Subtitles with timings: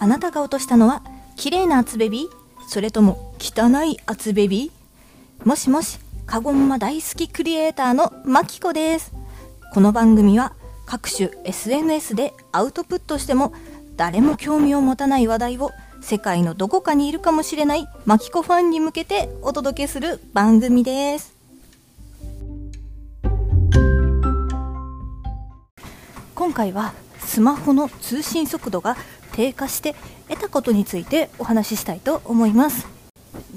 [0.00, 1.02] あなたが落としたのは
[1.34, 2.68] 綺麗な厚ベビー？
[2.68, 5.48] それとも汚い厚ベビー？
[5.48, 9.12] もしもしカゴンマ大好きクリエイターのマキコです。
[9.74, 10.52] この番組は
[10.86, 13.52] 各種 SNS でアウトプットしても
[13.96, 21.34] 誰も興味を持たない話題を世界のどこかにいるかもしれないマキコファンに向けてお届けする番組です。
[26.36, 28.96] 今回はスマホの通信速度が
[29.38, 29.94] 低下して
[30.28, 32.88] 得たことについてお話ししたいと思います。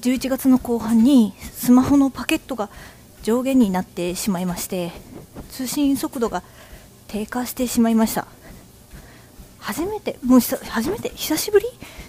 [0.00, 2.70] 11月の後半にスマホのパケットが
[3.22, 4.90] 上限になってしまいまして
[5.50, 6.42] 通信速度が
[7.08, 8.26] 低下してしまいました。
[9.58, 11.66] 初めてもう初めて久しぶり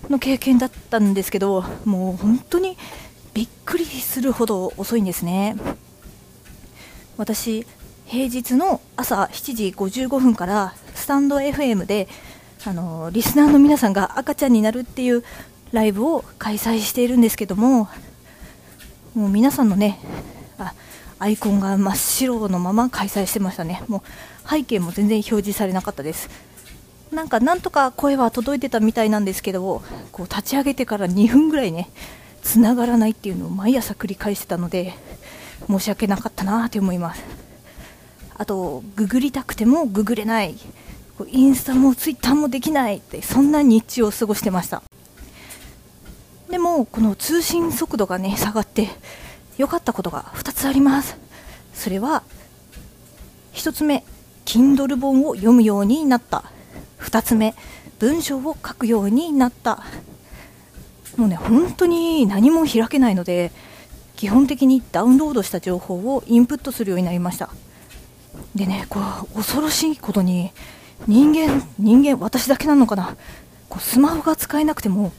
[0.09, 2.77] の経験だったんですけどもう本当に
[3.34, 5.58] びっくりするほど遅いんですね。
[7.17, 7.67] 私
[8.05, 12.08] 平日の朝7時55分からスタンド FM で
[12.66, 15.23] あのリスナーの皆さんが赤ちゃんになるっていう
[15.72, 17.88] ライブを開催しているんですけども
[19.13, 20.00] もう皆さんのね
[20.58, 20.73] あ
[21.19, 23.83] アイコンが真っ白のまま開催してましたね。
[23.88, 24.03] も
[24.45, 26.30] う背景も全然表示されなかったです。
[27.11, 31.89] なんかなんとか声は届いてたみたいなんですけどこう立ち上げてから2分ぐらいね
[32.44, 34.94] 繋がらないっていうのを毎朝繰り返してたので
[35.67, 37.23] 申し訳なかったなって思います。
[38.35, 40.55] あとググりたくてもググれない。
[41.25, 44.83] インスタもツイッターもできないってそんな日中を過ごしてました。
[46.49, 48.89] でもこの通信速度がね下がって
[49.57, 51.17] 良かったことが2つあります。
[51.73, 52.23] それは
[53.53, 54.03] 1つ目
[54.45, 56.43] Kindle 本を読むようになった。
[56.99, 57.55] 2つ目
[57.99, 59.83] 文章を書くようになった。
[61.17, 63.51] もうね本当に何も開けないので
[64.15, 67.49] 基本的にダウンロードした情報をインプットするようになりました。
[68.55, 68.99] でねこ
[69.33, 70.51] う恐ろしいことに
[71.06, 73.16] 人間人間私だけなのかな？
[73.69, 75.12] こうスマホが使えなくても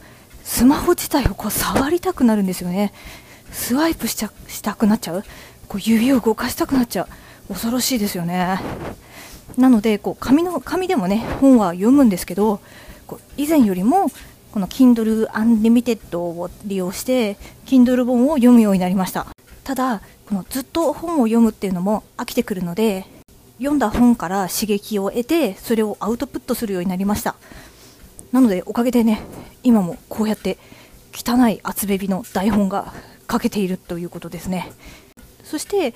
[0.43, 2.91] スマホ自体をこう触りたくなるんですよね。
[3.51, 5.23] スワイプしちゃしたくなっちゃう？
[5.67, 7.07] こう指を動かしたくなっちゃ
[7.49, 7.53] う？
[7.53, 8.59] 恐ろしいですよね。
[9.57, 12.59] なのでこう紙の紙でもね本は読むんですけど
[13.07, 14.09] こう以前よりも
[14.51, 19.27] この Kindle Unlimited を利用して Kindle 本を読むようになりました。
[19.63, 23.05] ただこのずっと本を読むっていうのも飽きてくるので
[23.59, 27.35] 読んだ本から刺激を得てそれをアウトプットするようになりました。
[28.31, 29.21] なのでおかげでね
[29.63, 30.57] 今もこうやって
[31.13, 32.93] 汚い厚べびの台本が
[33.29, 34.71] 書けているということですね。
[35.43, 35.93] そして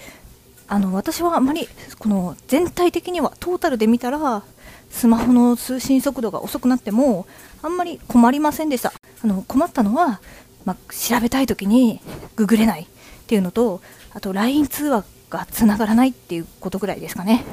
[0.67, 1.67] あの私はあまり
[1.99, 4.43] この全体的にはトータルで見たら
[4.89, 7.25] スマホの通信速度が遅くなっても
[7.61, 8.93] あんまり困りませんでした。
[9.23, 10.19] あの困ったのは、
[10.65, 12.01] まあ、調べたい時に
[12.35, 12.85] ググれないっ
[13.25, 13.81] ていうのと
[14.13, 17.43] あと LINE 通話がつながらないっていうことぐらいですかね。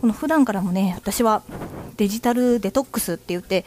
[0.00, 1.42] この普段からもね私は
[1.96, 3.66] デジタルデトックスって言って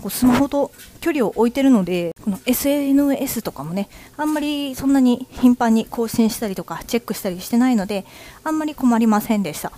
[0.00, 0.70] こうスマホと
[1.00, 8.04] 距離を置いてるのでこの SNS とかもねあんまりそんなに頻繁に更新したりとかチェックしたりしてないので
[8.44, 9.72] あんまり困りませんでした。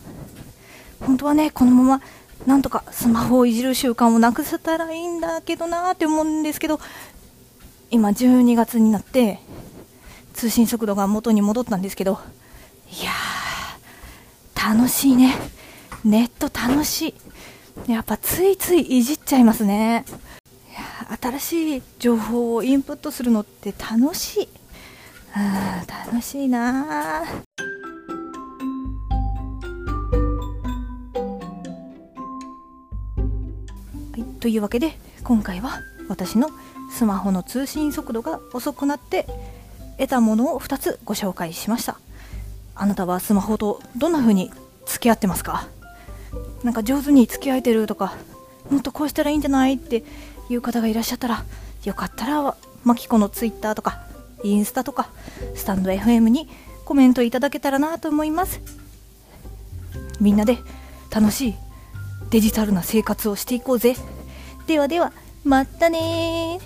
[1.01, 2.03] 本当はねこのまま
[2.47, 6.81] なんとかスマホをいじる習慣をなくせたらいいんだけどなーって思うんですけど
[7.91, 9.39] 今12月になって
[10.35, 12.19] 通信速度が元に戻ったんですけど
[12.93, 15.35] いやー楽しいね。
[16.05, 17.15] ネット楽し
[17.89, 17.91] い。
[17.91, 20.05] やっぱついついいじっちゃいますね。
[21.21, 24.49] 新しい情報をインプットするのって楽しい。
[25.35, 27.25] あ楽しいなは
[34.19, 34.93] いというわけで
[35.25, 36.51] 今回は私の
[36.91, 39.27] スマホの通信速度が遅くなって
[39.97, 41.99] 得たものを2つご紹介しました。
[42.75, 44.51] あなたはスマホとどんな風に
[44.87, 45.69] 付き合ってますか？
[46.63, 48.15] なんか上手に付き合えてるとか
[48.71, 50.05] もっとこうしたらいいんじゃないって
[50.49, 51.45] いう方がいらっしゃったら
[51.85, 54.07] よかったらマキコのツイッターとか
[54.43, 55.11] インスタとか
[55.55, 56.49] スタンド FM に
[56.85, 58.61] コメントいただけたらなと思います。
[60.21, 60.59] みんなで
[61.11, 61.55] 楽しい
[62.31, 63.95] デジタルな生活をしていこうぜ。
[64.67, 65.13] ではでは
[65.45, 66.61] またね